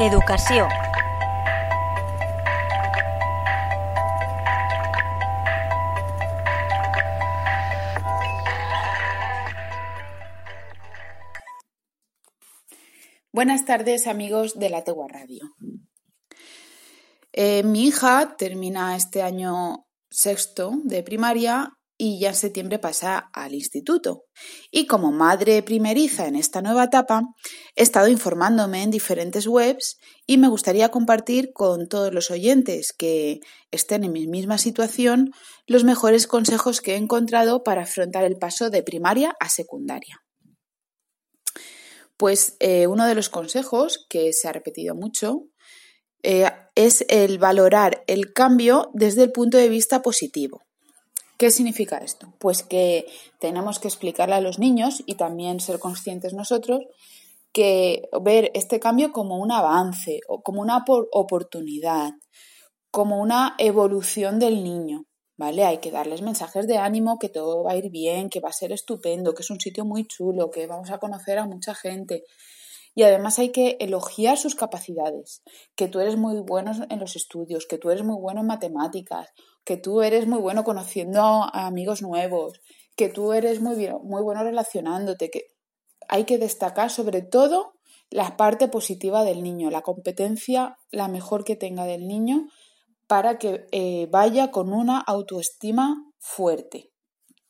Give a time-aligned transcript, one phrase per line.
[0.00, 0.68] Educació.
[13.32, 15.52] Buenas tardes amigos de la Tegua Radio.
[17.32, 23.54] Eh, mi hija termina este año sexto de primaria y ya en septiembre pasa al
[23.54, 24.24] instituto.
[24.70, 27.22] Y como madre primeriza en esta nueva etapa,
[27.74, 33.40] he estado informándome en diferentes webs y me gustaría compartir con todos los oyentes que
[33.72, 35.32] estén en mi misma situación
[35.66, 40.22] los mejores consejos que he encontrado para afrontar el paso de primaria a secundaria.
[42.16, 45.46] Pues eh, uno de los consejos que se ha repetido mucho
[46.22, 50.67] eh, es el valorar el cambio desde el punto de vista positivo.
[51.38, 52.34] ¿Qué significa esto?
[52.40, 53.06] Pues que
[53.38, 56.80] tenemos que explicarle a los niños y también ser conscientes nosotros
[57.52, 62.12] que ver este cambio como un avance o como una oportunidad,
[62.90, 65.04] como una evolución del niño,
[65.36, 65.64] ¿vale?
[65.64, 68.52] Hay que darles mensajes de ánimo, que todo va a ir bien, que va a
[68.52, 72.24] ser estupendo, que es un sitio muy chulo, que vamos a conocer a mucha gente.
[72.94, 75.42] Y además hay que elogiar sus capacidades,
[75.76, 79.28] que tú eres muy bueno en los estudios, que tú eres muy bueno en matemáticas,
[79.68, 82.58] que tú eres muy bueno conociendo a amigos nuevos,
[82.96, 85.52] que tú eres muy, bien, muy bueno relacionándote, que
[86.08, 87.74] hay que destacar sobre todo
[88.08, 92.48] la parte positiva del niño, la competencia, la mejor que tenga del niño
[93.06, 96.90] para que eh, vaya con una autoestima fuerte,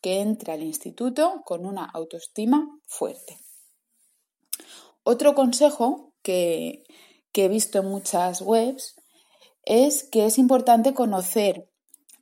[0.00, 3.38] que entre al instituto con una autoestima fuerte.
[5.04, 6.82] Otro consejo que,
[7.30, 8.96] que he visto en muchas webs
[9.64, 11.68] es que es importante conocer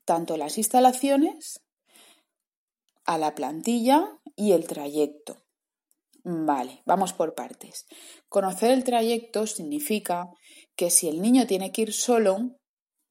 [0.07, 1.61] tanto las instalaciones,
[3.05, 5.37] a la plantilla y el trayecto.
[6.25, 7.87] Vale, vamos por partes.
[8.29, 10.29] Conocer el trayecto significa
[10.75, 12.59] que si el niño tiene que ir solo,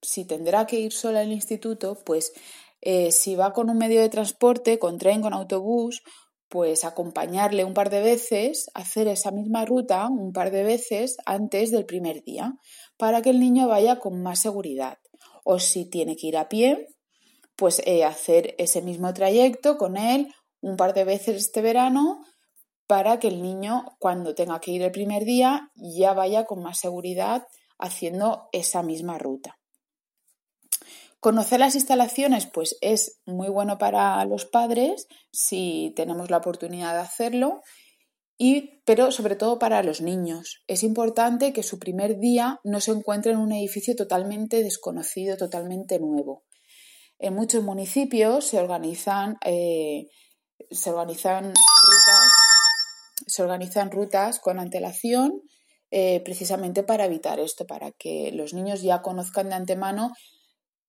[0.01, 2.33] si tendrá que ir sola al instituto, pues
[2.81, 6.03] eh, si va con un medio de transporte, con tren, con autobús,
[6.49, 11.71] pues acompañarle un par de veces, hacer esa misma ruta un par de veces antes
[11.71, 12.53] del primer día,
[12.97, 14.97] para que el niño vaya con más seguridad.
[15.43, 16.87] O si tiene que ir a pie,
[17.55, 22.23] pues eh, hacer ese mismo trayecto con él un par de veces este verano
[22.87, 26.79] para que el niño cuando tenga que ir el primer día ya vaya con más
[26.79, 29.57] seguridad haciendo esa misma ruta.
[31.19, 36.99] Conocer las instalaciones pues es muy bueno para los padres si tenemos la oportunidad de
[36.99, 37.63] hacerlo,
[38.37, 40.63] y, pero sobre todo para los niños.
[40.67, 45.99] Es importante que su primer día no se encuentre en un edificio totalmente desconocido, totalmente
[45.99, 46.43] nuevo.
[47.19, 50.07] En muchos municipios se organizan, eh,
[50.69, 52.31] se organizan rutas,
[53.27, 55.41] se organizan rutas con antelación
[55.91, 60.11] eh, precisamente para evitar esto, para que los niños ya conozcan de antemano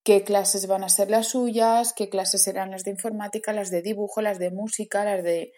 [0.03, 3.83] qué clases van a ser las suyas, qué clases serán las de informática, las de
[3.83, 5.53] dibujo, las de música, las de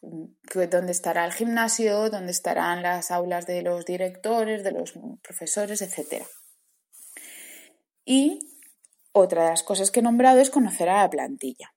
[0.00, 6.24] dónde estará el gimnasio, dónde estarán las aulas de los directores, de los profesores, etc.
[8.04, 8.40] Y
[9.18, 11.74] otra de las cosas que he nombrado es conocer a la plantilla.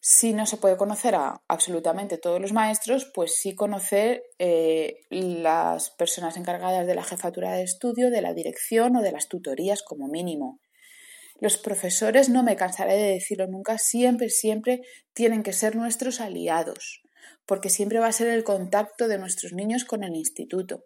[0.00, 5.90] Si no se puede conocer a absolutamente todos los maestros, pues sí conocer eh, las
[5.92, 10.06] personas encargadas de la jefatura de estudio, de la dirección o de las tutorías como
[10.06, 10.60] mínimo.
[11.40, 14.82] Los profesores, no me cansaré de decirlo nunca, siempre, siempre
[15.14, 17.02] tienen que ser nuestros aliados,
[17.46, 20.84] porque siempre va a ser el contacto de nuestros niños con el instituto.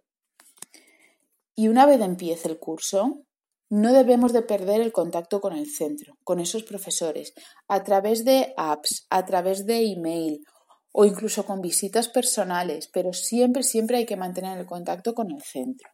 [1.57, 3.25] Y una vez empiece el curso,
[3.71, 7.35] no debemos de perder el contacto con el centro, con esos profesores,
[7.69, 10.45] a través de apps, a través de email
[10.93, 15.43] o incluso con visitas personales, pero siempre, siempre hay que mantener el contacto con el
[15.43, 15.91] centro.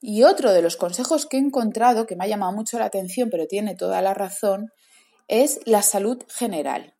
[0.00, 3.28] Y otro de los consejos que he encontrado, que me ha llamado mucho la atención,
[3.30, 4.70] pero tiene toda la razón,
[5.28, 6.94] es la salud general.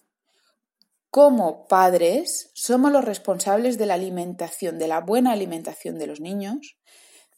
[1.10, 6.76] Como padres somos los responsables de la alimentación, de la buena alimentación de los niños,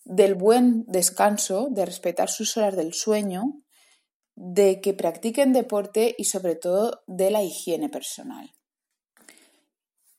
[0.04, 3.62] del buen descanso, de respetar sus horas del sueño,
[4.34, 8.50] de que practiquen deporte y sobre todo de la higiene personal.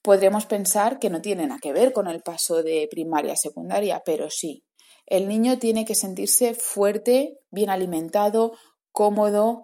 [0.02, 4.04] Podríamos pensar que no tiene nada que ver con el paso de primaria a secundaria,
[4.06, 4.66] pero sí,
[5.06, 8.54] el niño tiene que sentirse fuerte, bien alimentado,
[8.92, 9.64] cómodo,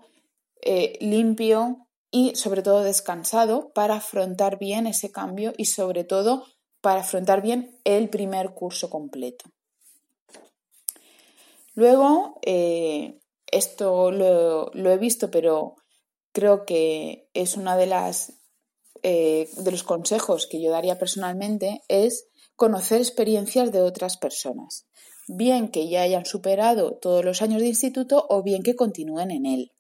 [0.62, 6.46] eh, limpio y sobre todo descansado para afrontar bien ese cambio y sobre todo
[6.82, 9.46] para afrontar bien el primer curso completo.
[11.80, 15.78] Luego, eh, esto lo, he visto, pero
[16.34, 18.34] creo que es una de las
[19.02, 22.28] eh, de los consejos que yo daría personalmente es
[22.58, 24.88] conocer experiencias de otras personas,
[25.30, 29.46] bien que ya hayan superado todos los años de instituto o bien que continúen en
[29.46, 29.72] él.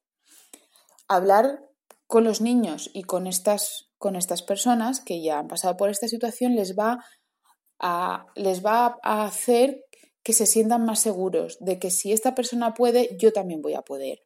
[1.10, 1.66] Hablar
[2.08, 6.08] con los niños y con estas, con estas personas que ya han pasado por esta
[6.08, 7.04] situación les va
[8.36, 9.86] les va a hacer
[10.24, 13.82] que se sientan más seguros de que si esta persona puede, yo también voy a
[13.82, 14.20] poder.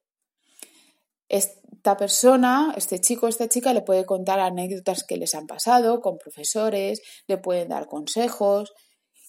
[1.29, 6.17] Esta persona, este chico esta chica le puede contar anécdotas que les han pasado con
[6.17, 8.73] profesores, le pueden dar consejos.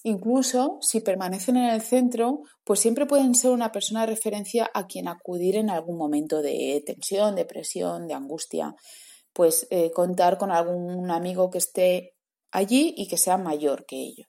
[0.03, 4.85] Incluso si permanecen en el centro, pues siempre pueden ser una persona de referencia a
[4.85, 8.75] quien acudir en algún momento de tensión, depresión, de angustia.
[9.33, 12.13] Pues eh, contar con algún amigo que esté
[12.51, 14.27] allí y que sea mayor que ellos.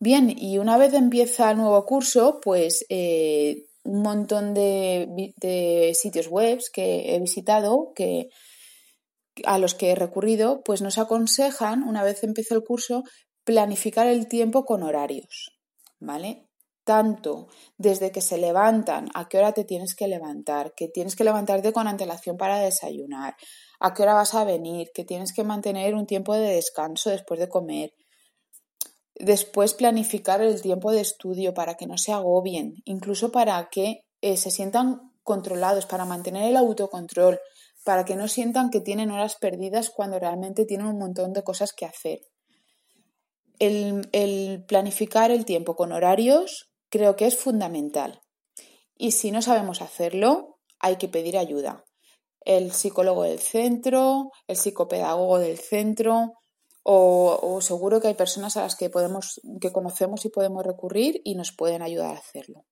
[0.00, 6.60] Bien, y una vez empieza el nuevo curso, pues eh, un montón de, sitios web
[6.72, 8.28] que he visitado, que,
[9.44, 13.04] a los que he recurrido, pues nos aconsejan, una vez empieza el curso,
[13.44, 15.52] planificar el tiempo con horarios,
[16.00, 16.48] ¿vale?
[16.84, 17.48] Tanto
[17.78, 21.72] desde que se levantan, a qué hora te tienes que levantar, que tienes que levantarte
[21.72, 23.36] con antelación para desayunar,
[23.80, 27.40] a qué hora vas a venir, que tienes que mantener un tiempo de descanso después
[27.40, 27.92] de comer,
[29.14, 34.36] Después planificar el tiempo de estudio para que no se agobien, incluso para que eh,
[34.36, 37.38] se sientan controlados, para mantener el autocontrol,
[37.84, 41.72] para que no sientan que tienen horas perdidas cuando realmente tienen un montón de cosas
[41.72, 42.20] que hacer.
[43.58, 48.20] El, el planificar el tiempo con horarios creo que es fundamental.
[48.96, 51.84] Y si no sabemos hacerlo, hay que pedir ayuda.
[52.40, 56.34] El psicólogo del centro, el psicopedagogo del centro,
[56.86, 61.34] o, seguro que hay personas a las que podemos, que conocemos y podemos recurrir y
[61.34, 62.66] nos pueden ayudar a hacerlo.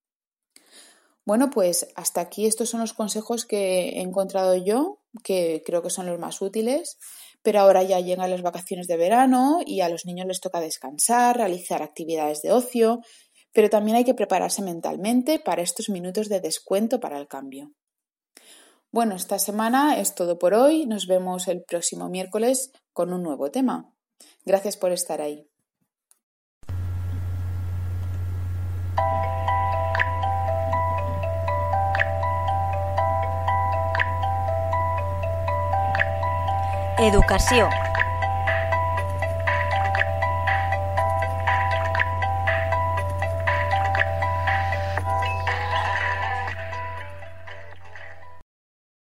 [1.24, 5.90] Bueno, pues hasta aquí estos son los consejos que he encontrado yo, que creo que
[5.90, 6.98] son los más útiles,
[7.42, 11.36] pero ahora ya llegan las vacaciones de verano y a los niños les toca descansar,
[11.36, 13.00] realizar actividades de ocio,
[13.52, 17.72] pero también hay que prepararse mentalmente para estos minutos de descuento para el cambio.
[18.90, 23.50] Bueno, esta semana es todo por hoy, nos vemos el próximo miércoles con un nuevo
[23.50, 23.92] tema.
[24.44, 25.48] Gracias por estar ahí.
[36.98, 37.68] Educación